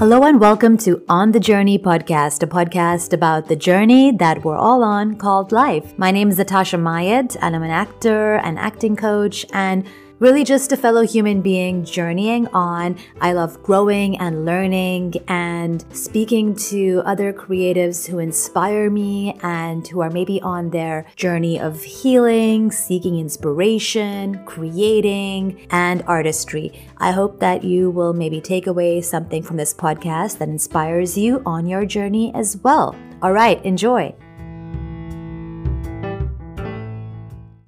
Hello 0.00 0.22
and 0.22 0.40
welcome 0.40 0.78
to 0.78 1.04
On 1.10 1.32
the 1.32 1.38
Journey 1.38 1.78
podcast, 1.78 2.42
a 2.42 2.46
podcast 2.46 3.12
about 3.12 3.48
the 3.48 3.54
journey 3.54 4.12
that 4.12 4.42
we're 4.42 4.56
all 4.56 4.82
on 4.82 5.16
called 5.16 5.52
life. 5.52 5.92
My 5.98 6.10
name 6.10 6.30
is 6.30 6.38
Natasha 6.38 6.78
Mayet, 6.78 7.36
and 7.42 7.54
I'm 7.54 7.62
an 7.62 7.70
actor, 7.70 8.36
an 8.36 8.56
acting 8.56 8.96
coach, 8.96 9.44
and 9.52 9.84
really 10.20 10.44
just 10.44 10.70
a 10.70 10.76
fellow 10.76 11.00
human 11.00 11.40
being 11.40 11.82
journeying 11.84 12.46
on. 12.48 12.96
I 13.20 13.32
love 13.32 13.62
growing 13.62 14.18
and 14.18 14.44
learning 14.44 15.14
and 15.26 15.84
speaking 15.92 16.54
to 16.70 17.02
other 17.06 17.32
creatives 17.32 18.06
who 18.06 18.18
inspire 18.18 18.90
me 18.90 19.38
and 19.42 19.86
who 19.88 20.00
are 20.00 20.10
maybe 20.10 20.40
on 20.42 20.70
their 20.70 21.06
journey 21.16 21.58
of 21.58 21.82
healing, 21.82 22.70
seeking 22.70 23.18
inspiration, 23.18 24.44
creating, 24.44 25.66
and 25.70 26.02
artistry. 26.06 26.86
I 26.98 27.12
hope 27.12 27.40
that 27.40 27.64
you 27.64 27.90
will 27.90 28.12
maybe 28.12 28.42
take 28.42 28.66
away 28.66 29.00
something 29.00 29.42
from 29.42 29.56
this 29.56 29.72
podcast 29.72 30.38
that 30.38 30.48
inspires 30.48 31.16
you 31.16 31.42
on 31.46 31.66
your 31.66 31.86
journey 31.86 32.30
as 32.34 32.58
well. 32.58 32.94
All 33.22 33.32
right, 33.32 33.64
enjoy. 33.64 34.14